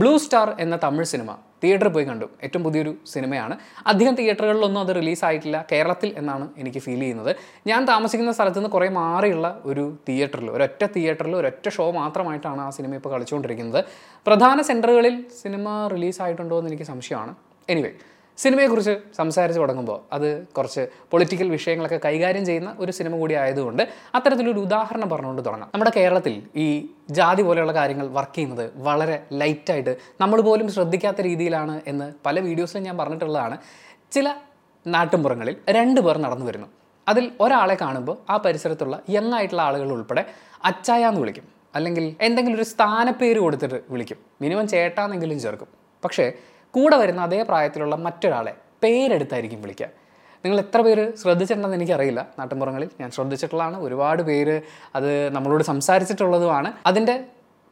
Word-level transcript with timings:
Blue 0.00 0.12
star 0.22 0.48
എന്ന 0.60 0.76
Tamil 0.84 1.04
cinema 1.10 1.30
തിയേറ്ററിൽ 1.62 1.92
പോയി 1.94 2.04
കണ്ടു. 2.04 2.26
ഏറ്റവും 2.44 2.62
പുതിയൊരു 2.64 2.92
സിനിമയാണ്. 3.12 3.54
അധികം 3.86 4.14
തിയേറ്ററുകളിലൊന്നും 4.14 4.80
അത് 4.80 4.90
റിലീസായിട്ടില്ല 4.96 5.58
കേരളത്തിൽ 5.72 6.08
എന്നാണ് 6.20 6.46
എനിക്ക് 6.58 6.78
ഫീൽ 6.78 6.98
ചെയ്യുന്നത്. 7.00 7.30
ഞാൻ 7.66 7.84
താമസിക്കുന്ന 7.90 8.32
സ്ഥലത്ത് 8.32 8.58
നിന്ന് 8.58 8.70
കുറേ 8.70 8.88
മാറിയുള്ള 8.98 9.48
ഒരു 9.64 9.84
തിയേറ്ററിൽ 10.08 10.50
ഒരൊറ്റ 10.50 10.82
തിയേറ്ററിൽ 10.96 11.36
ഒരൊറ്റ 11.36 11.68
ഷോ 11.76 11.86
മാത്രമായിട്ടാണ് 12.00 12.60
ആ 12.60 12.70
സിനിമ 12.70 12.94
ഇപ്പോൾ 13.00 13.12
കളിച്ചുകൊണ്ടിരിക്കുന്നത്. 13.14 13.80
പ്രധാന 14.26 14.60
സെന്ററുകളിൽ 14.70 15.16
സിനിമ 15.42 15.68
റിലീസായിട്ടുണ്ടോ 15.94 16.58
എന്ന് 16.58 16.72
എനിക്ക് 16.72 16.88
സംശയമാണ്. 16.92 17.34
എനിവേ 17.68 17.92
സിനിമയെക്കുറിച്ച് 18.38 18.94
സംസാരിച്ച് 19.16 19.60
തുടങ്ങുമ്പോൾ 19.60 20.00
അത് 20.12 20.46
കുറച്ച് 20.46 20.88
പൊളിറ്റിക്കൽ 21.10 21.48
വിഷയങ്ങളൊക്കെ 21.48 22.00
കൈകാര്യം 22.04 22.46
ചെയ്യുന്ന 22.46 22.76
ഒരു 22.78 22.92
സിനിമ 22.92 23.18
കൂടി 23.18 23.34
ആയതുകൊണ്ട് 23.34 23.82
അത്തരത്തിലൊരു 24.14 24.60
ഉദാഹരണം 24.60 25.08
പറഞ്ഞുകൊണ്ട് 25.10 25.42
തുടങ്ങാം. 25.46 25.70
നമ്മുടെ 25.74 25.92
കേരളത്തിൽ 25.96 26.42
ഈ 26.56 26.88
ജാതി 27.10 27.42
പോലെയുള്ള 27.42 27.72
കാര്യങ്ങൾ 27.72 28.06
വർക്ക് 28.06 28.34
ചെയ്യുന്നത് 28.34 28.70
വളരെ 28.76 29.22
ലൈറ്റായിട്ട് 29.32 29.96
നമ്മൾ 30.20 30.40
പോലും 30.40 30.68
ശ്രദ്ധിക്കാത്ത 30.68 31.20
രീതിയിലാണ് 31.20 31.80
എന്ന് 31.86 32.12
പല 32.26 32.40
വീഡിയോസിലും 32.40 32.82
ഞാൻ 32.82 32.98
പറഞ്ഞിട്ടുള്ളതാണ്. 32.98 33.58
ചില 34.12 34.34
നാട്ടിൻപുറങ്ങളിൽ 34.86 35.56
രണ്ട് 35.68 36.00
പേർ 36.00 36.18
നടന്നു 36.18 36.46
വരുന്നു. 36.46 36.66
അതിൽ 37.08 37.32
ഒരാളെ 37.40 37.76
കാണുമ്പോൾ 37.80 38.16
ആ 38.30 38.36
പരിസരത്തുള്ള 38.36 39.02
യങ് 39.10 39.34
ആയിട്ടുള്ള 39.34 39.62
ആളുകൾ 39.62 39.92
ഉൾപ്പെടെ 39.92 40.24
അച്ചായ 40.64 41.04
എന്ന് 41.04 41.20
വിളിക്കും. 41.20 41.46
അല്ലെങ്കിൽ 41.74 42.16
എന്തെങ്കിലും 42.20 42.56
ഒരു 42.56 42.64
സ്ഥാനപ്പേര് 42.64 43.38
കൊടുത്തിട്ട് 43.38 43.80
വിളിക്കും. 43.90 44.16
മിനിമം 44.42 44.68
ചേട്ടാന്നെങ്കിലും 44.68 45.40
ചേർക്കും. 45.40 45.68
പക്ഷേ 46.04 46.32
കൂടെ 46.74 46.96
വരുന്ന 46.96 47.20
അതേ 47.20 47.42
പ്രായത്തിലുള്ള 47.42 47.96
മറ്റൊരാളെ 47.96 48.54
പേരെടുത്തായിരിക്കും 48.82 49.62
വിളിക്കുക. 49.62 49.88
നിങ്ങൾ 50.44 50.58
എത്ര 50.58 50.80
പേര് 50.80 51.16
ശ്രദ്ധിച്ചിട്ടുണ്ടെന്ന് 51.16 51.76
എനിക്കറിയില്ല. 51.76 52.26
നാട്ടിൻപുറങ്ങളിൽ 52.38 52.88
ഞാൻ 53.00 53.10
ശ്രദ്ധിച്ചിട്ടുള്ളതാണ്. 53.10 53.80
ഒരുപാട് 53.80 54.22
പേര് 54.22 54.62
അത് 54.94 55.34
നമ്മളോട് 55.34 55.64
സംസാരിച്ചിട്ടുള്ളതുമാണ്. 55.64 56.72
അതിന്റെ 56.86 57.24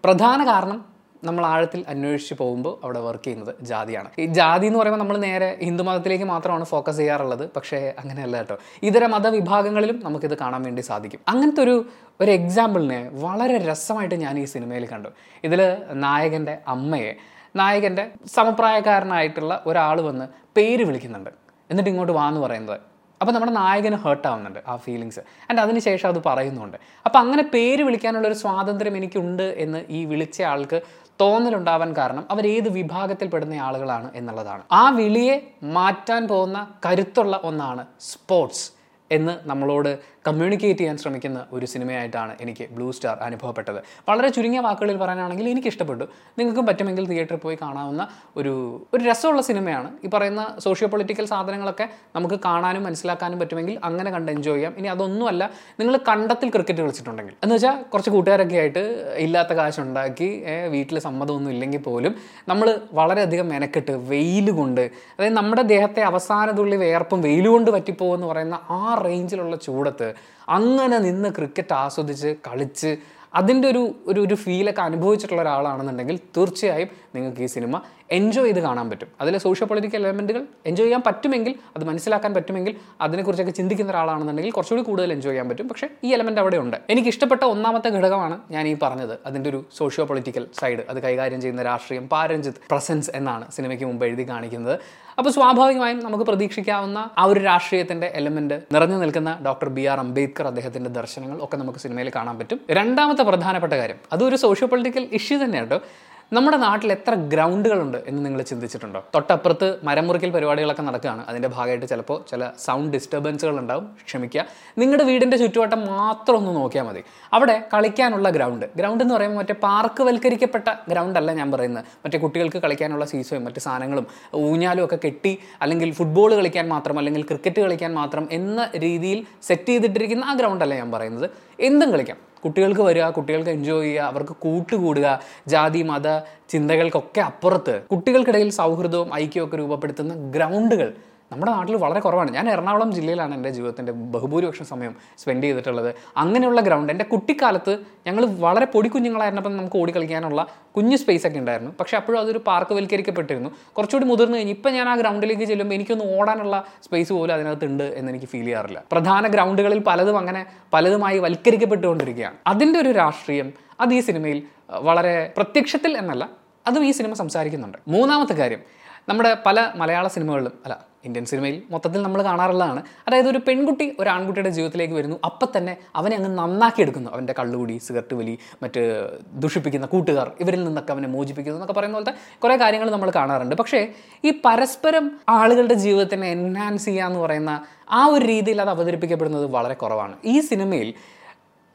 പ്രധാന 0.05 0.47
കാരണം 0.47 0.93
നമ്മൾ 1.25 1.47
ആഴത്തിൽ 1.47 1.85
അന്വേഷിച്ച് 1.89 2.35
പോകുമ്പോൾ 2.35 2.81
അവിടെ 2.85 3.01
വർക്ക് 3.01 3.25
ചെയ്യുന്നത് 3.25 3.55
ജാതിയാണ്. 3.61 4.09
ഈ 4.19 4.27
ജാതി 4.27 4.67
എന്ന് 4.67 4.79
പറയുമ്പോൾ 4.79 5.01
നമ്മൾ 5.01 5.17
നേരെ 5.17 5.59
ഹിന്ദു 5.63 5.85
മതത്തിലേക്ക് 5.85 6.25
മാത്രമാണ് 6.25 6.65
ഫോക്കസ് 6.65 6.97
ചെയ്യാറുള്ളത്. 6.97 7.51
പക്ഷേ 7.57 7.95
അങ്ങനെയല്ല 7.99 8.37
കേട്ടോ. 8.37 8.57
ഇതര 8.83 9.07
മതവിഭാഗങ്ങളിലും 9.07 10.01
നമുക്കിത് 10.05 10.39
കാണാൻ 10.39 10.63
വേണ്ടി 10.63 10.83
സാധിക്കും. 10.83 11.21
അങ്ങനത്തെ 11.29 11.63
ഒരു 11.63 11.87
ഒരു 12.21 12.31
എക്സാമ്പിളിനെ 12.31 13.11
വളരെ 13.13 13.59
രസമായിട്ട് 13.59 14.15
ഞാൻ 14.15 14.39
ഈ 14.39 14.45
സിനിമയിൽ 14.45 14.87
കണ്ടു. 14.87 15.09
ഇതിൽ 15.45 15.77
നായകന്റെ 15.93 16.59
അമ്മയെ 16.69 17.13
നായകന്റെ 17.57 18.11
സമപ്രായക്കാരനായിട്ടുള്ള 18.35 19.63
ഒരാൾ 19.67 20.01
വന്ന് 20.01 20.29
പേര് 20.57 20.85
വിളിക്കുന്നുണ്ട്. 20.85 21.31
എന്നിട്ട് 21.71 21.91
ഇങ്ങോട്ട് 21.91 22.13
വാ 22.13 22.29
എന്ന് 22.29 22.41
പറയുന്നത്. 22.41 22.81
അപ്പോൾ 23.21 23.33
നമ്മുടെ 23.33 23.53
നായകന് 23.53 23.95
ഹേർട്ടാവുന്നുണ്ട് 23.95 24.59
ആ 24.69 24.77
ഫീലിങ്സ് 24.77 25.21
ആൻഡ് 25.51 25.61
അതിനുശേഷം 25.61 26.09
അത് 26.09 26.23
പറയുന്നുണ്ട്. 26.27 26.77
അപ്പോൾ 27.07 27.19
അങ്ങനെ 27.19 27.43
പേര് 27.43 27.83
വിളിക്കാനുള്ളൊരു 27.83 28.35
സ്വാതന്ത്ര്യം 28.35 28.97
എനിക്കുണ്ട് 28.97 29.43
എന്ന് 29.43 29.85
ഈ 29.89 30.05
വിളിച്ച 30.05 30.43
ആൾക്ക് 30.43 30.81
തോന്നലുണ്ടാവാൻ 31.21 31.97
കാരണം 31.97 32.25
അവർ 32.31 32.47
ഏത് 32.47 32.69
വിഭാഗത്തിൽപ്പെടുന്ന 32.69 33.55
ആളുകളാണ് 33.55 34.11
എന്നുള്ളതാണ്. 34.15 34.63
ആ 34.73 34.91
വിളിയെ 34.91 35.53
മാറ്റാൻ 35.63 36.29
പോകുന്ന 36.29 36.67
കരുത്തുള്ള 36.87 37.41
ഒന്നാണ് 37.45 37.87
സ്പോർട്സ് 38.01 38.82
എന്ന് 39.19 39.35
നമ്മളോട് 39.51 39.91
കമ്മ്യൂണിക്കേറ്റ് 40.27 40.79
ചെയ്യാൻ 40.81 40.97
ശ്രമിക്കുന്ന 41.03 41.39
ഒരു 41.57 41.67
സിനിമയായിട്ടാണ് 41.73 42.33
എനിക്ക് 42.43 42.65
ബ്ലൂ 42.75 42.89
സ്റ്റാർ 42.97 43.17
അനുഭവപ്പെട്ടത്. 43.27 43.79
വളരെ 44.09 44.29
ചുരുങ്ങിയ 44.37 44.61
വാക്കുകളിൽ 44.67 44.99
പറയാനാണെങ്കിൽ 45.03 45.47
എനിക്ക് 45.53 45.69
ഇഷ്ടപ്പെട്ടു 45.73 46.05
നിങ്ങൾക്കും 46.39 46.67
പറ്റുമെങ്കിൽ 46.69 47.05
തിയേറ്ററിൽ 47.11 47.41
പോയി 47.45 47.57
കാണാവുന്ന 47.63 48.03
ഒരു 48.37 48.53
ഒരു 48.95 49.03
രസമുള്ള 49.09 49.43
സിനിമയാണ്. 49.49 49.89
ഈ 50.05 50.11
പറയുന്ന 50.15 50.43
സോഷ്യോ 50.65 50.89
പൊളിറ്റിക്കൽ 50.93 51.27
സാധനങ്ങളൊക്കെ 51.33 51.87
നമുക്ക് 52.17 52.39
കാണാനും 52.47 52.85
മനസ്സിലാക്കാനും 52.89 53.41
പറ്റുമെങ്കിൽ 53.43 53.77
അങ്ങനെ 53.89 54.13
കണ്ട് 54.17 54.31
എൻജോയ് 54.35 54.57
ചെയ്യാം. 54.59 54.75
ഇനി 54.79 54.91
അതൊന്നുമല്ല 54.95 55.43
നിങ്ങൾ 55.81 55.97
കണ്ടത്തിൽ 56.11 56.51
ക്രിക്കറ്റ് 56.57 56.83
കളിച്ചിട്ടുണ്ടെങ്കിൽ. 56.85 57.35
എന്ന് 57.45 57.57
വെച്ചാൽ 57.57 57.77
കുറച്ച് 57.95 58.13
കൂട്ടുകാരൊക്കെ 58.17 58.57
ആയിട്ട് 58.63 58.85
ഇല്ലാത്ത 59.25 59.53
കാശുണ്ടാക്കി 59.61 60.31
വീട്ടിൽ 60.77 60.99
സമ്മതമൊന്നും 61.09 61.53
ഇല്ലെങ്കിൽ 61.57 61.83
പോലും 61.89 62.15
നമ്മൾ 62.53 62.69
വളരെയധികം 63.01 63.49
മെനക്കെട്ട് 63.55 63.93
വെയിൽ 64.13 64.49
കൊണ്ട് 64.61 64.81
അതായത് 65.17 65.37
നമ്മുടെ 65.41 65.63
ദേഹത്തെ 65.75 66.03
അവസാനതുള്ളി 66.11 66.77
വേർപ്പും 66.87 67.21
വെയിൽ 67.29 67.47
കൊണ്ട് 67.49 67.71
പറ്റിപ്പോകുമെന്ന് 67.71 68.27
പറയുന്ന 68.33 68.57
ആ 68.71 68.95
റേഞ്ചിലുള്ള 69.03 69.57
ചൂടത്ത് 69.57 70.09
അങ്ങനെ 70.49 70.99
നിന്ന് 70.99 71.29
ക്രിക്കറ്റ് 71.29 71.73
ആസ്വദിച്ച് 71.73 72.37
കളിച്ച് 72.49 72.91
അതിന്റെ 73.35 73.69
ഒരു 73.69 73.95
ഒരു 74.07 74.21
ഒരു 74.21 74.35
ഫീലൊക്കെ 74.35 74.83
അനുഭവിച്ചിട്ടുള്ള 74.83 75.43
ഒരാളാണെന്നുണ്ടെങ്കിൽ 75.43 76.19
തീർച്ചയായും 76.37 76.89
നിങ്ങൾക്ക് 77.15 77.43
ഈ 77.43 77.47
സിനിമ 77.47 77.81
എൻജോയ് 78.11 78.47
ചെയ്ത് 78.47 78.61
കാണാൻ 78.61 78.91
പറ്റും. 78.91 79.09
അതിലെ 79.21 79.39
സോഷ്യോ 79.39 79.67
പൊളിറ്റിക്കൽ 79.67 80.07
എലമെന്റുകൾ 80.07 80.47
എൻജോയ് 80.67 80.87
ചെയ്യാൻ 80.87 81.03
പറ്റുമെങ്കിൽ 81.07 81.55
അത് 81.77 81.85
മനസ്സിലാക്കാൻ 81.85 82.35
പറ്റുമെങ്കിൽ 82.35 82.77
അതിനെക്കുറിച്ചൊക്കെ 83.01 83.53
ചിന്തിക്കുന്ന 83.53 83.91
ഒരാളാണെന്നുണ്ടെങ്കിൽ 83.91 84.53
കുറച്ചുകൂടി 84.53 84.83
കൂടുതൽ 84.83 85.13
എൻജോയ് 85.13 85.33
ചെയ്യാൻ 85.33 85.49
പറ്റും. 85.49 85.69
പക്ഷേ 85.69 85.89
ഈ 86.05 86.13
എലമെന്റ് 86.13 86.41
അവിടെ 86.41 86.57
ഉണ്ട്. 86.57 86.77
എനിക്ക് 86.91 87.09
ഇഷ്ടപ്പെട്ട 87.09 87.45
ഒന്നാമത്തെ 87.45 87.89
ഘടകമാണ് 87.89 88.41
ഞാൻ 88.51 88.69
ഈ 88.69 88.77
പറഞ്ഞത്. 88.83 89.19
അതിന്റെ 89.27 89.51
ഒരു 89.51 89.65
സോഷ്യോ 89.77 90.05
പൊളിറ്റിക്കൽ 90.05 90.47
സൈഡ് 90.61 90.79
അത് 90.89 91.03
കൈകാര്യം 91.03 91.41
ചെയ്യുന്ന 91.41 91.63
രാഷ്ട്രീയം 91.63 92.09
പാരഞ്ചിത് 92.09 92.55
പ്രസൻസ് 92.71 93.11
എന്നാണ് 93.15 93.53
സിനിമയ്ക്ക് 93.53 93.85
മുമ്പ് 93.85 94.07
എഴുതി 94.07 94.29
കാണിക്കുന്നത്. 94.29 94.81
അപ്പോൾ 95.19 95.31
സ്വാഭാവികമായും 95.31 96.01
നമുക്ക് 96.01 96.25
പ്രതീക്ഷിക്കാവുന്ന 96.25 97.11
ആ 97.19 97.25
ഒരു 97.25 97.41
രാഷ്ട്രീയത്തിന്റെ 97.41 98.13
എലമെന്റ് 98.15 98.63
നിറഞ്ഞു 98.73 98.97
നിൽക്കുന്ന 98.97 99.39
ഡോക്ടർ 99.47 99.69
ബി 99.69 99.83
ആർ 99.83 99.99
അംബേദ്കർ 99.99 100.47
അദ്ദേഹത്തിന്റെ 100.47 100.91
ദർശനങ്ങൾ 100.91 101.39
ഒക്കെ 101.43 101.57
നമുക്ക് 101.57 101.79
സിനിമയിൽ 101.79 102.13
കാണാൻ 102.17 102.39
പറ്റും. 102.39 102.61
രണ്ടാമത്തെ 102.71 103.22
പ്രധാനപ്പെട്ട 103.23 103.73
കാര്യം. 103.73 103.97
അതൊരു 104.13 104.37
സോഷ്യോ 104.37 104.69
പൊളിറ്റിക്കൽ 104.69 105.09
ഇഷ്യൂ 105.13 105.45
തന്നെയാണ് 105.45 105.71
കേട്ടോ. 105.71 105.87
നമ്മുടെ 106.33 106.57
നാട്ടിൽ 106.57 106.93
എത്ര 106.93 107.15
ഗ്രൗണ്ടുകളുണ്ട് 107.15 107.99
എന്ന് 108.07 108.25
നിങ്ങൾ 108.25 108.43
ചിന്തിച്ചിട്ടുണ്ടോ? 108.43 109.05
തൊട്ടപ്പുറത്ത് 109.15 109.79
മരം 109.85 110.07
മുറിക്കൽ 110.07 110.31
പരിപാടികളൊക്കെ 110.31 110.83
നടക്കുകയാണ്. 110.83 111.27
അതിന്റെ 111.29 111.49
ഭാഗമായിട്ട് 111.49 111.87
ചിലപ്പോൾ 111.87 112.25
ചില 112.31 112.51
സൗണ്ട് 112.59 112.93
ഡിസ്റ്റർബൻസുകൾ 112.93 113.59
ഉണ്ടാവും. 113.59 113.97
ക്ഷമിക്കുക. 114.07 114.45
നിങ്ങളുടെ 114.79 115.05
വീടിന്റെ 115.05 115.37
ചുറ്റുവട്ടം 115.37 115.87
മാത്രം 115.87 116.37
ഒന്ന് 116.37 116.57
നോക്കിയാൽ 116.57 116.85
മതി. 116.85 117.03
അവിടെ 117.33 117.69
കളിക്കാനുള്ള 117.75 118.31
ഗ്രൗണ്ട് 118.31 118.67
ഗ്രൗണ്ട് 118.77 119.05
എന്ന് 119.05 119.15
പറയുമ്പോൾ 119.15 119.39
മറ്റേ 119.39 119.55
പാർക്ക് 119.63 120.03
വൽക്കരിക്കപ്പെട്ട 120.03 120.75
ഗ്രൗണ്ട് 120.89 121.19
അല്ല 121.19 121.33
ഞാൻ 121.33 121.53
പറയുന്നത്. 121.53 121.85
മറ്റേ 122.05 122.19
കുട്ടികൾക്ക് 122.19 122.59
കളിക്കാനുള്ള 122.59 123.05
സീസോയും 123.05 123.45
മറ്റ് 123.45 123.61
സാധനങ്ങളും 123.61 124.07
ഊഞ്ഞാലും 124.35 124.85
ഒക്കെ 124.85 124.99
കെട്ടി 125.05 125.39
അല്ലെങ്കിൽ 125.63 125.93
ഫുട്ബോൾ 125.93 126.35
കളിക്കാൻ 126.35 126.69
മാത്രം 126.69 126.99
അല്ലെങ്കിൽ 126.99 127.23
ക്രിക്കറ്റ് 127.23 127.61
കളിക്കാൻ 127.61 127.95
മാത്രം 127.95 128.29
എന്ന 128.33 128.71
രീതിയിൽ 128.77 129.27
സെറ്റ് 129.43 129.67
ചെയ്തിട്ടിരിക്കുന്ന 129.67 130.25
ആ 130.25 130.33
ഗ്രൗണ്ട് 130.33 130.65
അല്ല 130.65 130.75
ഞാൻ 130.75 130.93
പറയുന്നത്. 130.93 131.31
എന്തും 131.61 131.91
കളിക്കാം. 131.91 132.32
കുട്ടികൾക്ക് 132.45 132.83
വരിക 132.83 133.07
കുട്ടികൾക്ക് 133.11 133.51
എൻജോയ് 133.51 133.85
ചെയ്യുക 133.85 134.09
അവർക്ക് 134.09 134.35
കൂട്ടുകൂടുക 134.41 135.09
ജാതി 135.49 135.83
മത 135.83 136.09
ചിന്തകൾക്കൊക്കെ 136.51 137.23
അപ്പുറത്ത് 137.23 137.75
കുട്ടികൾക്കിടയിൽ 137.91 138.51
സൗഹൃദവും 138.53 139.11
ഐക്യവും 139.15 139.47
ഒക്കെ 139.47 139.57
രൂപപ്പെടുത്തുന്ന 139.57 140.15
ഗ്രൗണ്ടുകൾ 140.31 140.91
നമ്മുടെ 141.33 141.53
നാട്ടിൽ 141.53 141.77
വളരെ 141.77 142.01
കുറവാണ്. 142.01 142.31
ഞാൻ 142.31 142.47
എറണാകുളം 142.51 142.93
ജില്ലയിലാണ് 142.93 143.35
എന്റെ 143.35 143.51
ജീവിതത്തിന്റെ 143.51 143.93
ബഹുഭൂരിപക്ഷം 143.93 144.65
സമയം 144.65 144.97
സ്പെൻഡ് 145.19 145.45
ചെയ്തിട്ടുള്ളത്. 145.45 145.95
അങ്ങനെയുള്ള 146.17 146.61
ഗ്രൗണ്ട് 146.61 146.93
എന്റെ 146.93 147.05
കുട്ടിക്കാലത്ത് 147.05 147.79
ഞങ്ങൾ 148.07 148.27
വളരെ 148.27 148.67
പൊടി 148.67 148.89
കുഞ്ഞുങ്ങളായിരുന്നപ്പം 148.89 149.57
നമുക്ക് 149.57 149.77
ഓടി 149.77 149.97
കളിക്കാനുള്ള 149.97 150.47
കുഞ്ഞു 150.77 150.97
സ്പേസ് 150.97 151.27
ഒക്കെ 151.27 151.39
ഉണ്ടായിരുന്നു. 151.39 151.73
പക്ഷേ 151.81 151.97
അപ്പോഴും 151.97 152.21
അതൊരു 152.21 152.41
പാർക്ക് 152.47 152.75
വൽക്കരിക്കപ്പെട്ടിരുന്നു. 152.75 153.51
കുറച്ചുകൂടി 153.77 154.07
മുതിർന്നു 154.07 154.37
കഴിഞ്ഞ് 154.37 154.53
ഇപ്പം 154.53 154.73
ഞാൻ 154.73 154.89
ആ 154.89 154.97
ഗ്രൗണ്ടിലേക്ക് 154.97 155.45
ചെല്ലുമ്പോൾ 155.45 155.75
എനിക്കൊന്ന് 155.75 156.19
ഓടാനുള്ള 156.19 156.65
സ്പേസ് 156.83 157.13
പോലും 157.13 157.35
അതിനകത്ത് 157.35 157.65
ഉണ്ട് 157.65 157.85
എന്ന് 157.85 158.13
എനിക്ക് 158.13 158.27
ഫീൽ 158.27 158.45
ചെയ്യാറില്ല. 158.45 158.83
പ്രധാന 158.93 159.27
ഗ്രൗണ്ടുകളിൽ 159.27 159.79
പലതും 159.79 160.19
അങ്ങനെ 160.19 160.47
പലതുമായി 160.73 161.19
വൽക്കരിക്കപ്പെട്ടുകൊണ്ടിരിക്കുകയാണ്. 161.19 162.37
അതിന്റെ 162.47 162.79
ഒരു 162.81 162.93
രാഷ്ട്രീയം 162.93 163.53
അത് 163.81 163.95
ഈ 163.95 164.01
സിനിമയിൽ 164.01 164.43
വളരെ 164.71 165.33
പ്രത്യക്ഷത്തിൽ 165.37 165.99
എന്നല്ല 165.99 166.31
അതും 166.67 166.85
ഈ 166.85 166.91
സിനിമ 166.91 167.13
സംസാരിക്കുന്നുണ്ട്. 167.13 167.79
മൂന്നാമത്തെ 167.89 168.35
കാര്യം 168.35 168.61
നമ്മുടെ 169.09 169.37
പല 169.47 169.73
മലയാള 169.77 170.07
സിനിമകളിലും 170.09 170.53
അല്ല 170.65 170.93
ഇന്ത്യൻ 171.05 171.25
സിനിമയിൽ 171.25 171.63
മൊത്തത്തിൽ 171.71 172.03
നമ്മൾ 172.03 172.23
കാണാറുള്ളതാണ്. 172.23 172.83
അതായത് 173.09 173.29
ഒരു 173.29 173.41
പെൺകുട്ടി 173.49 173.97
ഒരു 174.01 174.09
ആൺകുട്ടിയുടെ 174.09 174.51
ജീവിതത്തിലേക്ക് 174.51 174.95
വരുന്നു. 174.95 175.17
അപ്പം 175.25 175.49
തന്നെ 175.57 175.77
അവനെ 175.97 176.17
അങ്ങ് 176.17 176.39
നന്നാക്കി 176.39 176.83
എടുക്കുന്നു. 176.83 177.11
അവന്റെ 177.11 177.35
കള്ളുകൂടി 177.39 177.79
സിഗരറ്റ് 177.79 178.15
വലി 178.15 178.39
മറ്റ് 178.63 179.11
ദുഷിപ്പിക്കുന്ന 179.33 179.87
കൂട്ടുകാർ 179.87 180.33
ഇവരിൽ 180.41 180.65
നിന്നൊക്കെ 180.65 180.93
അവനെ 180.93 181.09
മോചിപ്പിക്കുന്നു 181.09 181.57
എന്നൊക്കെ 181.57 181.75
പറയുന്ന 181.75 181.97
പോലത്തെ 181.99 182.15
കുറേ 182.39 182.57
കാര്യങ്ങൾ 182.57 182.91
നമ്മൾ 182.91 183.13
കാണാറുണ്ട്. 183.17 183.55
പക്ഷേ 183.55 183.89
ഈ 184.25 184.31
പരസ്പരം 184.45 185.21
ആളുകളുടെ 185.29 185.75
ജീവിതത്തിനെ 185.75 186.29
എൻഹാൻസ് 186.29 186.85
ചെയ്യുക 186.85 187.05
എന്ന് 187.05 187.19
പറയുന്ന 187.19 187.65
ആ 187.91 188.07
ഒരു 188.07 188.25
രീതിയിൽ 188.25 188.61
അത് 188.61 188.71
അവതരിപ്പിക്കപ്പെടുന്നത് 188.71 189.47
വളരെ 189.47 189.75
കുറവാണ്. 189.75 190.17
ഈ 190.25 190.41
സിനിമയിൽ 190.41 190.95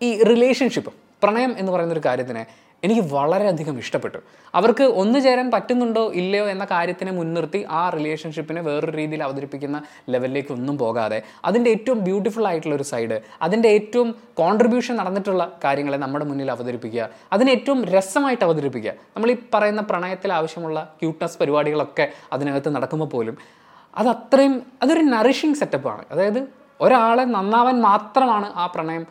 ഈ 0.02 0.24
റിലേഷൻഷിപ്പ് 0.24 0.94
പ്രണയം 1.24 1.56
എന്ന് 1.58 1.72
പറയുന്ന 1.72 1.94
ഒരു 1.94 2.02
കാര്യത്തിനെ 2.06 2.46
എനിക്ക് 2.84 3.04
വളരെയധികം 3.14 3.76
ഇഷ്ടപ്പെട്ടു. 3.84 4.20
അവർക്ക് 4.54 4.86
ഒന്നു 5.02 5.20
ചേരാൻ 5.20 5.48
പറ്റുന്നുണ്ടോ 5.52 6.04
ഇല്ലയോ 6.22 6.46
എന്ന 6.50 6.66
കാര്യത്തിനെ 6.72 7.12
മുൻനിർത്തി 7.12 7.66
ആ 7.80 7.90
റിലേഷൻഷിപ്പിനെ 7.90 8.62
വേറൊരു 8.62 8.94
രീതിയിൽ 8.98 9.24
അവതരിപ്പിക്കുന്ന 9.24 9.78
ലെവലിലേക്ക് 10.10 10.52
ഒന്നും 10.52 10.78
പോകാതെ 10.78 11.20
അതിന്റെ 11.46 11.70
ഏറ്റവും 11.76 12.00
ബ്യൂട്ടിഫുൾ 12.08 12.48
ആയിട്ടുള്ള 12.48 12.76
ഒരു 12.76 12.84
സൈഡ് 12.84 13.22
അതിന്റെ 13.42 13.70
ഏറ്റവും 13.70 14.16
കോൺട്രിബ്യൂഷൻ 14.34 14.96
നടന്നിട്ടുള്ള 14.96 15.44
കാര്യങ്ങളെ 15.66 15.98
നമ്മുടെ 15.98 16.26
മുന്നിൽ 16.26 16.52
അവതരിപ്പിക്കുക 16.52 17.10
അതിനെ 17.34 17.52
ഏറ്റവും 17.52 17.82
രസമായിട്ട് 17.86 18.44
അവതരിപ്പിക്കുക. 18.44 18.94
നമ്മൾ 19.16 19.32
ഈ 19.32 19.38
പറയുന്ന 19.54 19.82
പ്രണയത്തിൽ 19.82 20.34
ആവശ്യമുള്ള 20.34 20.80
ക്യൂട്ട്നസ് 21.02 21.40
പരിപാടികളൊക്കെ 21.40 22.08
അതിനകത്ത് 22.34 22.76
നടക്കുമ്പോൾ 22.76 23.10
പോലും 23.10 23.38
അത് 23.98 24.08
അത്രയും 24.08 24.56
അതൊരു 24.84 25.04
നറിഷിങ് 25.14 25.56
സെറ്റപ്പാണ് 25.56 26.04
അതായത് 26.12 26.42
ഒരാളെ 26.82 27.24
നന്നാവാൻ 27.36 27.82
മാത്രമാണ് 27.82 28.48
ആ 28.56 28.66
പ്രണയം 28.66 29.06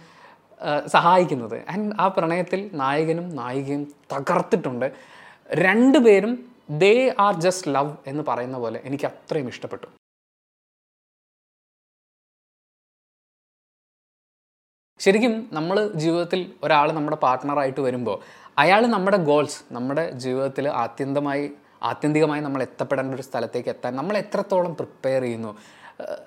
സഹായിക്കുന്നത്. 0.86 1.56
ആൻഡ് 1.72 1.92
ആ 2.00 2.08
പ്രണയത്തിൽ 2.08 2.70
നായകനും 2.74 3.28
നായികയും 3.36 3.82
തകർത്തിട്ടുണ്ട്. 4.12 4.92
രണ്ടുപേരും 5.64 6.32
ദേ 6.70 6.94
ആർ 7.18 7.34
ജസ്റ്റ് 7.40 7.74
ലവ് 7.74 7.92
എന്ന് 8.06 8.22
പറയുന്ന 8.28 8.58
പോലെ 8.58 8.80
എനിക്ക് 8.84 9.06
അത്രയും 9.06 9.48
ഇഷ്ടപ്പെട്ടു. 9.48 9.86
ശരിക്കും 15.00 15.48
നമ്മൾ 15.52 15.76
ജീവിതത്തിൽ 16.02 16.40
ഒരാൾ 16.64 16.92
നമ്മുടെ 16.92 17.16
പാർട്ട്ണറായിട്ട് 17.16 17.80
വരുമ്പോൾ 17.80 18.18
അയാൾ 18.58 18.86
നമ്മുടെ 18.86 19.16
ഗോൾസ് 19.16 19.58
നമ്മുടെ 19.74 20.10
ജീവിതത്തിൽ 20.24 20.68
ആത്യന്തമായി 20.68 21.50
ആത്യന്തികമായി 21.82 22.42
നമ്മൾ 22.42 22.62
എത്തപ്പെടേണ്ട 22.62 23.14
ഒരു 23.14 23.22
സ്ഥലത്തേക്ക് 23.22 23.68
എത്താൻ 23.68 23.96
നമ്മൾ 23.96 24.16
എത്രത്തോളം 24.16 24.74
പ്രിപ്പയർ 24.74 25.22
ചെയ്യുന്നു 25.22 25.52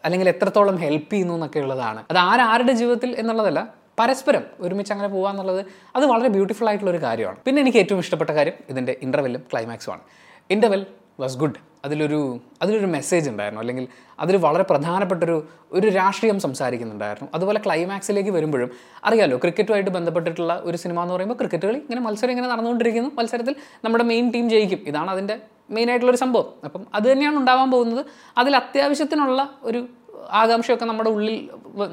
അല്ലെങ്കിൽ 0.05 0.29
എത്രത്തോളം 0.29 0.77
ഹെൽപ്പ് 0.77 1.11
ചെയ്യുന്നു 1.13 1.33
എന്നൊക്കെ 1.33 1.59
ഉള്ളതാണ്. 1.59 2.05
അത് 2.11 2.17
ആരാരുടെ 2.17 2.71
ജീവിതത്തിൽ 2.71 3.11
എന്നുള്ളതല്ല 3.19 3.78
പരസ്പരം 3.99 4.43
ഒരുമിച്ച് 4.59 4.93
അങ്ങനെ 4.93 5.09
പോകുക 5.09 5.29
എന്നുള്ളത് 5.29 5.65
അത് 5.95 6.05
വളരെ 6.05 6.29
ബ്യൂട്ടിഫുൾ 6.29 6.67
ആയിട്ടുള്ള 6.67 6.91
ഒരു 6.91 7.01
കാര്യമാണ്. 7.03 7.37
പിന്നെ 7.45 7.61
എനിക്ക് 7.61 7.77
ഏറ്റവും 7.77 7.99
ഇഷ്ടപ്പെട്ട 7.99 8.29
കാര്യം 8.29 8.53
ഇതിന്റെ 8.69 8.95
ഇന്റർവെല്ലും 9.01 9.43
ക്ലൈമാക്സുമാണ് 9.53 10.01
ഇന്റർവെൽ 10.49 10.85
വാസ് 11.19 11.37
ഗുഡ് 11.37 11.55
അതിലൊരു 11.85 12.39
അതിലൊരു 12.61 12.85
മെസ്സേജ് 12.85 13.29
ഉണ്ടായിരുന്നു. 13.29 13.61
അല്ലെങ്കിൽ 13.61 13.87
അതിൽ 14.19 14.37
വളരെ 14.37 14.63
പ്രധാനപ്പെട്ടൊരു 14.63 15.47
ഒരു 15.71 15.87
രാഷ്ട്രീയം 15.87 16.39
സംസാരിക്കുന്നുണ്ടായിരുന്നു. 16.39 17.29
അതുപോലെ 17.35 17.59
ക്ലൈമാക്സിലേക്ക് 17.65 18.29
വരുമ്പോഴും 18.29 18.71
അറിയാലോ 19.03 19.37
ക്രിക്കറ്റുമായിട്ട് 19.37 19.89
ബന്ധപ്പെട്ടിട്ടുള്ള 19.89 20.61
ഒരു 20.63 20.77
സിനിമ 20.77 21.01
എന്ന് 21.01 21.13
പറയുമ്പോൾ 21.13 21.35
ക്രിക്കറ്റ് 21.35 21.65
കളി 21.65 21.77
ഇങ്ങനെ 21.77 22.01
മത്സരം 22.01 22.29
ഇങ്ങനെ 22.29 22.47
നടന്നുകൊണ്ടിരിക്കുന്നു. 22.47 23.11
മത്സരത്തിൽ 23.13 23.55
നമ്മുടെ 23.85 24.03
മെയിൻ 24.03 24.31
ടീം 24.31 24.49
ജയിക്കും. 24.49 24.79
ഇതാണ് 24.87 25.11
അതിന്റെ 25.11 25.39
മെയിനായിട്ടുള്ളൊരു 25.71 26.17
സംഭവം. 26.17 26.53
അപ്പം 26.65 26.87
അത് 26.93 27.11
തന്നെയാണ് 27.11 27.37
ഉണ്ടാവാൻ 27.37 27.71
പോകുന്നത്. 27.71 28.05
അതിൽ 28.37 28.55
അത്യാവശ്യത്തിനുള്ള 28.55 29.49
ഒരു 29.63 29.87
ആകാംക്ഷയൊക്കെ 30.31 30.85
നമ്മുടെ 30.85 31.09
ഉള്ളിൽ 31.09 31.49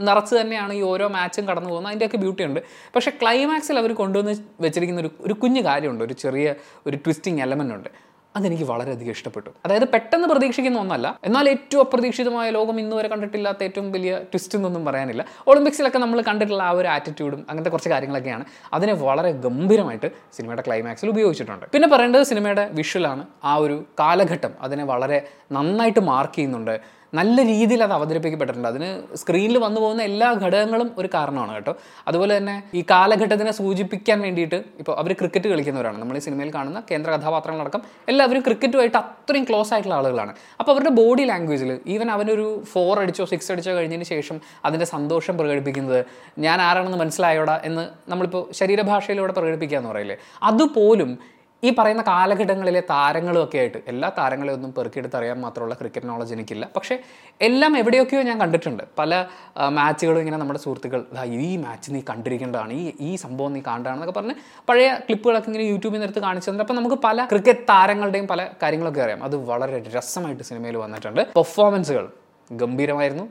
നിറച്ച് 0.09 0.35
തന്നെയാണ് 0.41 0.73
ഈ 0.73 0.81
ഓരോ 0.81 1.09
മാച്ചും 1.09 1.49
കടന്നു 1.49 1.71
പോകുന്നത്. 1.71 1.91
അതിന്റെയൊക്കെ 1.91 2.17
ബ്യൂട്ടി 2.17 2.45
ഉണ്ട് 2.45 2.61
പക്ഷേ 2.95 3.13
ക്ലൈമാക്സിൽ 3.23 3.79
അവർ 3.79 3.93
കൊണ്ടുവന്ന് 3.93 4.35
വെച്ചിരിക്കുന്ന 4.61 5.01
ഒരു 5.01 5.11
ഒരു 5.21 5.35
കുഞ്ഞു 5.35 5.61
കാര്യമുണ്ട്. 5.61 6.05
ഒരു 6.05 6.13
ചെറിയ 6.13 6.55
ഒരു 6.87 6.97
ട്വിസ്റ്റിംഗ് 6.97 7.43
എലമെന്റ് 7.43 7.75
ഉണ്ട്. 7.75 7.89
അതെനിക്ക് 8.37 8.65
വളരെയധികം 8.65 9.11
ഇഷ്ടപ്പെട്ടു. 9.11 9.51
അതായത് 9.65 9.89
പെട്ടെന്ന് 9.89 10.29
പ്രതീക്ഷിക്കുന്ന 10.29 10.79
ഒന്നല്ല. 10.79 11.19
എന്നാൽ 11.25 11.49
ഏറ്റവും 11.49 11.83
അപ്രതീക്ഷിതമായ 11.85 12.51
ലോകം 12.51 12.81
ഇന്ന് 12.81 12.97
വരെ 12.97 13.09
കണ്ടിട്ടില്ലാത്ത 13.09 13.63
ഏറ്റവും 13.63 13.93
വലിയ 13.93 14.19
ട്വിസ്റ്റ് 14.19 14.59
എന്നൊന്നും 14.59 14.85
പറയാനില്ല. 14.85 15.25
ഒളിമ്പിക്സിലൊക്കെ 15.47 15.99
നമ്മൾ 15.99 16.21
കണ്ടിട്ടുള്ള 16.21 16.63
ആ 16.63 16.71
ഒരു 16.71 16.89
ആറ്റിറ്റ്യൂഡും 16.89 17.47
അങ്ങനത്തെ 17.49 17.71
കുറച്ച് 17.71 17.89
കാര്യങ്ങളൊക്കെയാണ് 17.89 18.45
അതിനെ 18.73 18.93
വളരെ 18.93 19.33
ഗംഭീരമായിട്ട് 19.33 20.11
സിനിമയുടെ 20.33 20.63
ക്ലൈമാക്സിൽ 20.67 21.09
ഉപയോഗിച്ചിട്ടുണ്ട്. 21.09 21.67
പിന്നെ 21.67 21.89
പറയേണ്ടത് 21.89 22.23
സിനിമയുടെ 22.23 22.71
വിഷ്വലാണ് 22.73 23.27
ആ 23.45 23.57
ഒരു 23.57 23.85
കാലഘട്ടം 24.01 24.53
അതിനെ 24.61 24.85
വളരെ 24.85 25.29
നന്നായിട്ട് 25.53 26.01
മാർക്ക് 26.01 26.35
ചെയ്യുന്നുണ്ട്. 26.35 26.81
നല്ല 27.15 27.37
രീതിയിൽ 27.43 27.83
അത് 27.83 27.93
അവതരിപ്പിക്കപ്പെട്ടിട്ടുണ്ട്. 27.93 28.69
അതിന് 28.69 28.89
സ്ക്രീനിൽ 29.17 29.59
വന്നു 29.59 29.81
പോകുന്ന 29.81 30.03
എല്ലാ 30.03 30.33
ഘടകങ്ങളും 30.33 30.91
ഒരു 30.99 31.09
കാരണമാണ് 31.15 31.55
കേട്ടോ. 31.55 31.75
അതുപോലെ 32.09 32.37
തന്നെ 32.37 32.63
ഈ 32.75 32.85
കാലഘട്ടത്തിനെ 32.91 33.51
സൂചിപ്പിക്കാൻ 33.51 34.21
വേണ്ടിയിട്ട് 34.21 34.65
ഇപ്പോൾ 34.79 34.99
അവർ 34.99 35.13
ക്രിക്കറ്റ് 35.13 35.49
കളിക്കുന്നവരാണ്. 35.49 35.99
നമ്മൾ 36.01 36.17
ഈ 36.17 36.23
സിനിമയിൽ 36.27 36.51
കാണുന്ന 36.55 36.83
കേന്ദ്ര 36.91 37.11
കഥാപാത്രങ്ങളടക്കം 37.17 37.83
എല്ലാവരും 38.09 38.43
ക്രിക്കറ്റുമായിട്ട് 38.43 38.97
അത്രയും 38.97 39.45
ക്ലോസ് 39.45 39.73
ആയിട്ടുള്ള 39.75 39.97
ആളുകളാണ്. 39.97 40.35
അപ്പോൾ 40.61 40.73
അവരുടെ 40.73 40.91
ബോഡി 40.91 41.25
ലാംഗ്വേജിൽ 41.25 41.81
ഈവൻ 41.87 42.11
അവനൊരു 42.11 42.65
ഫോർ 42.73 43.01
അടിച്ചോ 43.01 43.25
സിക്സ് 43.25 43.53
അടിച്ചോ 43.53 43.73
കഴിഞ്ഞതിന് 43.73 44.05
ശേഷം 44.05 44.41
അതിന്റെ 44.65 44.87
സന്തോഷം 44.87 45.39
പ്രകടിപ്പിക്കുന്നത് 45.39 46.05
ഞാൻ 46.39 46.61
ആരാണെന്ന് 46.61 46.99
മനസ്സിലായോടാ 46.99 47.61
എന്ന് 47.65 47.87
നമ്മളിപ്പോൾ 48.11 48.53
ശരീരഭാഷയിലൂടെ 48.53 49.33
പ്രകടിപ്പിക്കുക 49.33 49.79
എന്ന് 49.79 49.91
പറയില്ലേ? 49.91 50.17
അതുപോലും 50.43 51.36
ഈ 51.65 51.75
പറയുന്ന 51.79 52.03
കാലഘട്ടങ്ങളിലെ 52.03 52.81
താരങ്ങളും 52.91 53.45
ഒക്കെ 53.45 53.59
ആയിട്ട് 53.59 53.79
എല്ലാ 53.89 54.09
താരങ്ങളെ 54.19 54.53
ഒന്നും 54.53 54.75
പെറുക്കിയെടുത്ത് 54.75 55.17
അറിയാൻ 55.17 55.41
മാത്രമുള്ള 55.41 55.75
ക്രിക്കറ്റ് 55.75 56.09
നോളജ് 56.09 56.35
എനിക്കില്ല. 56.35 56.69
പക്ഷേ 56.77 56.99
എല്ലാം 57.41 57.79
എവിടെയൊക്കെയോ 57.79 58.23
ഞാൻ 58.23 58.41
കണ്ടിട്ടുണ്ട്. 58.41 58.83
പല 58.99 59.27
മാച്ചുകളും 59.69 60.19
ഇങ്ങനെ 60.19 60.37
നമ്മുടെ 60.37 60.61
സുഹൃത്തുക്കൾ 60.61 61.05
"ദാ 61.13 61.25
ഈ 61.25 61.57
മാച്ച് 61.57 61.95
നീ 61.95 62.01
കണ്ടിരിക്കേണ്ടതാണ്. 62.11 62.73
ഈ 62.73 62.93
ഈ 63.01 63.17
സംഭവം 63.17 63.53
നീ 63.53 63.61
കാണേണ്ടതാണെന്നൊക്കെ 63.67 64.15
പറഞ്ഞ് 64.19 64.35
പഴയ 64.69 64.95
ക്ലിപ്പുകളൊക്കെ 64.95 65.49
ഇങ്ങനെ 65.49 65.65
യൂട്യൂബിൽ 65.65 65.97
നിന്ന് 65.97 66.07
എടുത്ത് 66.07 66.21
കാണിച്ചു 66.21 66.51
തന്നിട്ട് 66.51 66.73
അപ്പോൾ 66.73 66.81
നമുക്ക് 66.81 66.97
പല 67.05 67.25
ക്രിക്കറ്റ് 67.25 67.61
താരങ്ങളുടെയും 67.61 68.27
പല 68.27 68.49
കാര്യങ്ങളൊക്കെ 68.63 69.01
അറിയാം. 69.01 69.25
അത് 69.25 69.37
വളരെ 69.37 69.83
രസമായിട്ട് 69.97 70.43
സിനിമയിൽ 70.43 70.77
വന്നിട്ടുണ്ട്. 70.77 71.21
പെർഫോമൻസുകൾ 71.37 72.13
ഗംഭീരമായിരുന്നു. 72.53 73.25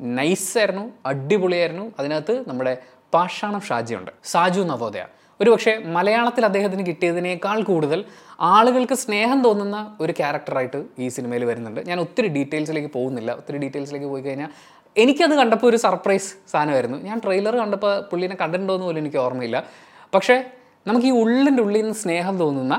നൈസായിരുന്നു 0.00 0.92
അടിപൊളിയായിരുന്നു. 1.06 1.92
അതിനകത്ത് 1.98 2.48
നമ്മുടെ 2.48 2.76
പാഷാണം 3.14 3.60
ഷാജിയുണ്ട്. 3.60 4.10
സാജു 4.24 4.60
നവോദയ. 4.60 5.04
ഒരുപക്ഷെ 5.40 5.72
മലയാളത്തിൽ 5.96 6.44
അദ്ദേഹത്തിന് 6.44 6.86
കിട്ടിയതിനേക്കാൾ 6.86 7.62
കൂടുതൽ 7.62 8.04
ആളുകൾക്ക് 8.40 8.94
സ്നേഹം 8.94 9.42
തോന്നുന്ന 9.42 9.96
ഒരു 10.00 10.12
ക്യാരക്ടറായിട്ട് 10.12 10.84
ഈ 10.98 11.08
സിനിമയിൽ 11.08 11.44
വരുന്നുണ്ട്. 11.44 11.80
ഞാൻ 11.88 12.00
ഒത്തിരി 12.00 12.28
ഡീറ്റെയിൽസിലേക്ക് 12.28 12.88
പോകുന്നില്ല. 12.88 13.30
ഒത്തിരി 13.32 13.58
ഡീറ്റെയിൽസിലേക്ക് 13.58 14.06
പോയി 14.06 14.22
കഴിഞ്ഞാൽ 14.22 14.50
എനിക്കത് 14.96 15.34
കണ്ടപ്പോൾ 15.34 15.66
ഒരു 15.66 15.76
സർപ്രൈസ് 15.76 16.34
സാധനമായിരുന്നു. 16.52 16.98
ഞാൻ 16.98 17.18
ട്രെയിലർ 17.24 17.56
കണ്ടപ്പോൾ 17.56 18.00
പുള്ളിനെ 18.00 18.36
കണ്ടിട്ടുണ്ടോ 18.40 18.74
എന്ന് 18.74 18.86
പോലും 18.86 19.00
എനിക്ക് 19.00 19.16
ഓർമ്മയില്ല. 19.16 19.64
പക്ഷേ 20.14 20.44
നമുക്ക് 20.86 21.06
ഈ 21.06 21.10
ഉള്ളിന്റെ 21.10 21.62
ഉള്ളിൽ 21.62 21.80
നിന്ന് 21.80 21.94
സ്നേഹം 21.94 22.38
തോന്നുന്ന 22.38 22.74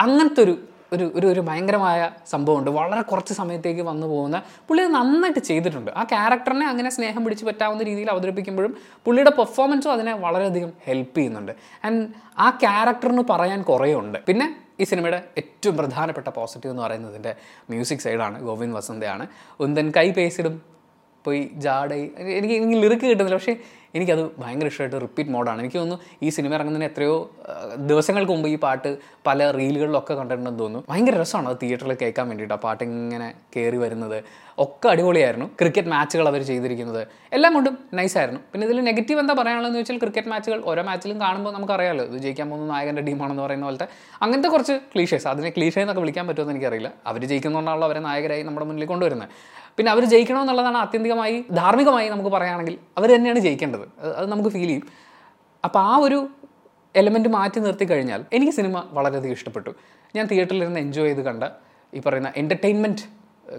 അങ്ങനത്തെ 0.00 0.40
ഒരു 0.42 0.54
ഒരു 0.92 1.12
ഒരു 1.14 1.26
ഒരു 1.26 1.40
ഭയങ്കരമായ 1.40 2.10
സംഭവമുണ്ട്. 2.26 2.70
വളരെ 2.70 3.02
കുറച്ച് 3.02 3.34
സമയത്തേക്ക് 3.34 3.82
വന്നു 3.82 4.06
പോകുന്ന 4.06 4.42
പുള്ളി 4.68 4.82
നന്നായിട്ട് 4.82 5.38
ചെയ്തിട്ടുണ്ട്. 5.38 5.90
ആ 5.90 6.02
ക്യാരക്ടറിനെ 6.04 6.66
അങ്ങനെ 6.66 6.90
സ്നേഹം 6.90 7.24
പിടിച്ച് 7.24 7.44
പറ്റാവുന്ന 7.44 7.82
രീതിയിൽ 7.82 8.10
അവതരിപ്പിക്കുമ്പോഴും 8.10 8.76
പുള്ളിയുടെ 9.04 9.30
പെർഫോമൻസും 9.30 9.92
അതിനെ 9.92 10.14
വളരെയധികം 10.14 10.72
ഹെൽപ്പ് 10.86 11.16
ചെയ്യുന്നുണ്ട്. 11.18 11.52
ആൻഡ് 11.84 12.02
ആ 12.38 12.50
ക്യാരക്ടറിന് 12.50 13.24
പറയാൻ 13.30 13.62
കുറേ 13.62 13.94
ഉണ്ട് 13.94 14.18
പിന്നെ 14.28 14.48
ഈ 14.80 14.84
സിനിമയുടെ 14.84 15.24
ഏറ്റവും 15.38 15.76
പ്രധാനപ്പെട്ട 15.76 16.28
പോസിറ്റീവ് 16.28 16.72
എന്ന് 16.72 16.82
പറയുന്നതിന്റെ 16.82 17.34
മ്യൂസിക് 17.70 17.98
സൈഡാണ് 17.98 18.40
ഗോവിന്ദ് 18.40 18.76
വസന്തയാണ്. 18.76 19.26
ഉന്തൻ 19.60 19.92
കൈ 19.96 20.10
പേസിടും 20.10 20.54
പോയി 21.24 21.50
ജാഡായി. 21.66 22.12
എനിക്ക് 22.38 22.54
എനിക്ക് 22.54 22.82
ലിറിക്ക് 22.82 23.06
കിട്ടുന്നില്ല. 23.06 23.38
പക്ഷേ 23.38 23.56
എനിക്കത് 23.96 24.22
ഭയങ്കര 24.40 24.66
ഇഷ്ടമായിട്ട് 24.66 24.98
റിപ്പീറ്റ് 25.02 25.30
മോഡാണ് 25.30 25.60
എനിക്ക് 25.62 25.78
തോന്നുന്നു 25.78 26.04
ഈ 26.26 26.28
സിനിമ 26.28 26.54
ഇറങ്ങുന്നതിന് 26.54 26.86
എത്രയോ 26.90 27.16
ദിവസങ്ങൾക്ക് 27.90 28.32
മുമ്പ് 28.32 28.48
ഈ 28.48 28.56
പാട്ട് 28.56 28.90
പല 29.26 29.50
റീലുകളിലൊക്കെ 29.50 30.14
കണ്ടിട്ടുണ്ടെന്ന് 30.14 30.60
തോന്നുന്നു. 30.60 30.86
ഭയങ്കര 30.90 31.16
രസമാണ് 31.20 31.48
അത് 31.48 31.58
തിയേറ്ററിൽ 31.62 31.96
കേൾക്കാൻ 32.02 32.28
വേണ്ടിയിട്ട് 32.28 32.54
ആ 32.54 32.60
പാട്ട് 32.64 32.84
ഇങ്ങനെ 32.84 33.34
കയറി 33.56 33.76
വരുന്നത്. 33.76 34.18
ഒക്കെ 34.64 34.88
അടിപൊളിയായിരുന്നു. 34.88 35.46
ക്രിക്കറ്റ് 35.60 35.88
മാച്ചുകൾ 35.88 36.28
അവർ 36.28 36.42
ചെയ്തിരിക്കുന്നത്. 36.42 37.06
എല്ലാം 37.32 37.54
കൊണ്ടും 37.54 37.78
നൈസായിരുന്നു 37.94 38.40
പിന്നെ 38.52 38.66
ഇതിൽ 38.66 38.80
നെഗറ്റീവ് 38.80 39.20
എന്താ 39.20 39.34
പറയാനുള്ളതെന്ന് 39.34 39.78
വെച്ചാൽ 39.78 39.98
ക്രിക്കറ്റ് 39.98 40.28
മാച്ചുകൾ 40.28 40.62
ഓരോ 40.64 40.82
മാച്ചിലും 40.82 41.20
കാണുമ്പോൾ 41.20 41.52
നമുക്കറിയാമല്ലോ 41.52 42.04
ഇത് 42.04 42.18
ജയിക്കാൻ 42.26 42.50
പോകുന്ന 42.50 42.72
നായകന്റെ 42.72 43.02
ടീമാണെന്ന് 43.02 43.42
പറയുന്ന 43.42 43.66
പോലത്തെ 43.66 43.86
അങ്ങനത്തെ 44.22 44.48
കുറച്ച് 44.48 44.72
ക്ലീഷേസ് 44.94 45.28
അതിനെ 45.28 45.50
ക്ലീഷേ 45.50 45.80
എന്നൊക്കെ 45.80 46.00
വിളിക്കാൻ 46.00 46.26
പറ്റുമെന്ന് 46.28 46.54
എനിക്കറിയില്ല. 46.54 46.92
അവർ 47.06 47.24
ജയിക്കുന്നതുകൊണ്ടാണല്ലോ 47.24 47.88
അവരെ 47.88 48.00
നായകരായി 48.00 48.42
നമ്മുടെ 48.42 48.66
മുന്നിൽ 48.66 48.84
കൊണ്ടുവരുന്നത്. 48.84 49.28
പിന്നെ 49.78 49.92
അവർ 49.92 50.04
ജയിക്കണമെന്നുള്ളതാണ് 50.04 50.76
ആത്യന്തികമായി 50.76 51.44
ധാർമ്മികമായി 51.52 52.08
നമുക്ക് 52.08 52.30
പറയുകയാണെങ്കിൽ 52.30 52.78
അവർ 52.98 53.08
തന്നെയാണ് 53.14 53.38
ജയിക്കേണ്ടത്. 53.38 53.84
അത് 54.18 54.26
നമുക്ക് 54.30 54.50
ഫീൽ 54.50 54.66
ചെയ്യും. 54.66 54.86
അപ്പോൾ 55.64 55.78
ആ 55.78 55.96
ഒരു 55.96 56.28
എലമെന്റ് 56.94 57.28
മാറ്റി 57.28 57.60
നിർത്തി 57.60 57.84
കഴിഞ്ഞാൽ 57.84 58.24
എനിക്ക് 58.32 58.52
സിനിമ 58.52 58.84
വളരെയധികം 58.90 59.32
ഇഷ്ടപ്പെട്ടു. 59.32 59.70
ഞാൻ 60.16 60.26
തിയേറ്ററിലിരുന്ന് 60.26 60.80
എൻജോയ് 60.80 61.08
ചെയ്ത് 61.08 61.22
കണ്ട 61.28 61.44
ഈ 61.94 62.00
പറയുന്ന 62.06 62.32
എന്റർടൈൻമെന്റ് 62.36 63.04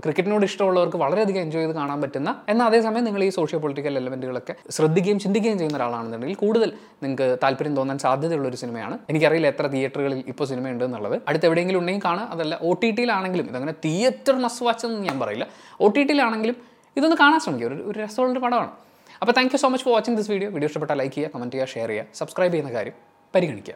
ക്രിക്കറ്റിനോട് 0.03 0.45
ഇഷ്ടമുള്ളവർക്ക് 0.45 0.97
വളരെയധികം 0.97 1.41
എൻജോയ് 1.41 1.63
ചെയ്ത് 1.63 1.75
കാണാൻ 1.79 2.01
പറ്റുന്ന 2.01 2.35
എന്നാൽ 2.49 2.65
അതേസമയം 2.67 3.03
നിങ്ങൾ 3.03 3.23
ഈ 3.23 3.29
സോഷ്യോ 3.29 3.59
പൊളിറ്റിക്കൽ 3.59 3.97
എലമെന്റുകളൊക്കെ 3.97 4.55
ശ്രദ്ധിക്കുകയും 4.69 5.19
ചിന്തിക്കുകയും 5.19 5.57
ചെയ്യുന്ന 5.57 5.77
ഒരാളാണെന്നുണ്ടെങ്കിൽ 5.77 6.37
കൂടുതൽ 6.37 6.73
നിങ്ങൾക്ക് 7.03 7.37
താല്പര്യം 7.43 7.75
തോന്നാൻ 7.75 7.99
സാധ്യതയുള്ള 7.99 8.47
ഒരു 8.47 8.55
സിനിമയാണ്. 8.55 8.99
എനിക്കറിയില്ല 9.09 9.47
എത്ര 9.47 9.67
തിയേറ്ററുകളിൽ 9.67 10.23
ഇപ്പോൾ 10.27 10.45
സിനിമ 10.45 10.67
ഉണ്ട് 10.69 10.83
എന്നുള്ളത്. 10.83 11.21
അടുത്ത് 11.27 11.45
എവിടെയെങ്കിലും 11.45 11.79
ഉണ്ടെങ്കിൽ 11.79 12.05
കാണാം. 12.05 12.27
അതല്ല 12.31 12.59
ഒ 12.61 12.73
ടി 12.83 12.91
ടിയിലാണെങ്കിലും 12.91 13.45
ഇതങ്ങനെ 13.49 13.75
തിയേറ്റർ 13.85 14.35
മസ് 14.45 14.63
വാച്ച് 14.63 14.85
എന്ന് 14.85 14.99
ഞാൻ 15.09 15.19
പറയില്ല. 15.19 15.47
ഒ 15.81 15.87
ടി 15.87 16.03
ടിയിലാണെങ്കിലും 16.03 16.57
ഇതൊന്ന് 16.97 17.17
കാണാൻ 17.23 17.39
ശ്രമിക്കുക. 17.39 17.67
ഒരു 17.67 17.83
ഒരു 17.89 17.99
രസമുള്ളൊരു 18.03 18.39
പടമാണ്. 18.39 18.71
അപ്പോൾ 19.21 19.33
thank 19.37 19.53
you 19.55 19.57
so 19.57 19.67
much 19.73 19.85
for 19.85 19.93
watching 19.93 20.17
this 20.17 20.31
video 20.31 20.49
video 20.49 20.67
ഇഷ്ടപ്പെട്ടാൽ 20.67 20.97
ലൈക്ക് 20.97 21.15
ചെയ്യുക 21.15 21.31
കമന്റ് 21.35 21.55
ചെയ്യുക 21.55 21.73
ഷെയർ 21.73 21.89
ചെയ്യുക 21.89 22.05
സബ്സ്ക്രൈബ് 22.19 22.53
ചെയ്യുന്ന 22.53 22.73
കാര്യം 22.77 22.93
പരിഗണിക്കുക. 23.35 23.71